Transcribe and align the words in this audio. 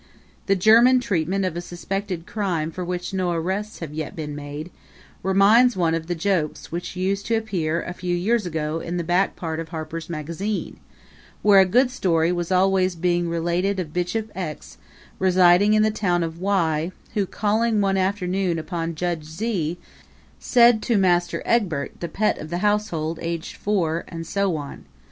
The 0.47 0.55
German 0.55 0.99
treatment 0.99 1.45
of 1.45 1.55
a 1.55 1.61
suspected 1.61 2.25
crime 2.25 2.71
for 2.71 2.83
which 2.83 3.13
no 3.13 3.33
arrests 3.33 3.81
have 3.81 3.93
yet 3.93 4.15
been 4.15 4.35
made, 4.35 4.71
reminds 5.21 5.77
one 5.77 5.93
of 5.93 6.07
the 6.07 6.15
jokes 6.15 6.71
which 6.71 6.95
used 6.95 7.27
to 7.27 7.35
appear, 7.35 7.83
a 7.83 7.93
few 7.93 8.15
years 8.15 8.47
ago, 8.47 8.79
in 8.79 8.97
the 8.97 9.03
back 9.03 9.35
part 9.35 9.59
of 9.59 9.69
Harper's 9.69 10.09
Magazine, 10.09 10.79
where 11.43 11.59
a 11.59 11.65
good 11.65 11.91
story 11.91 12.31
was 12.31 12.51
always 12.51 12.95
being 12.95 13.29
related 13.29 13.79
of 13.79 13.93
Bishop 13.93 14.31
X, 14.33 14.79
residing 15.19 15.75
in 15.75 15.83
the 15.83 15.91
town 15.91 16.23
of 16.23 16.39
Y, 16.41 16.91
who, 17.13 17.27
calling 17.27 17.79
one 17.79 17.95
afternoon 17.95 18.57
upon 18.57 18.95
Judge 18.95 19.25
Z, 19.25 19.77
said 20.39 20.81
to 20.81 20.97
Master 20.97 21.43
Egbert, 21.45 21.99
the 21.99 22.09
pet 22.09 22.39
of 22.39 22.49
the 22.49 22.57
household, 22.65 23.19
age 23.21 23.53
four, 23.53 24.03
and 24.07 24.25
so 24.25 24.55
on. 24.57 24.85